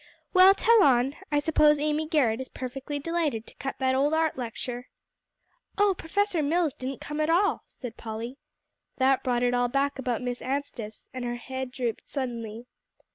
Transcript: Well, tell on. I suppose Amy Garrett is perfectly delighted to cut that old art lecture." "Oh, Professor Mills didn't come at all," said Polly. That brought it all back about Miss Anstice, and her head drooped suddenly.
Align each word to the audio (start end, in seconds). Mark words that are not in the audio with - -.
Well, 0.33 0.55
tell 0.55 0.81
on. 0.81 1.15
I 1.31 1.37
suppose 1.37 1.77
Amy 1.77 2.07
Garrett 2.07 2.41
is 2.41 2.49
perfectly 2.49 2.97
delighted 2.97 3.45
to 3.45 3.53
cut 3.57 3.75
that 3.77 3.93
old 3.93 4.15
art 4.15 4.35
lecture." 4.35 4.87
"Oh, 5.77 5.93
Professor 5.95 6.41
Mills 6.41 6.73
didn't 6.73 7.01
come 7.01 7.21
at 7.21 7.29
all," 7.29 7.61
said 7.67 7.97
Polly. 7.97 8.39
That 8.97 9.21
brought 9.23 9.43
it 9.43 9.53
all 9.53 9.67
back 9.67 9.99
about 9.99 10.23
Miss 10.23 10.41
Anstice, 10.41 11.07
and 11.13 11.23
her 11.23 11.35
head 11.35 11.69
drooped 11.71 12.09
suddenly. 12.09 12.65